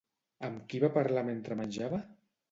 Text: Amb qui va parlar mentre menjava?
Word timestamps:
Amb 0.47 0.63
qui 0.71 0.79
va 0.83 0.89
parlar 0.95 1.23
mentre 1.27 1.57
menjava? 1.59 2.01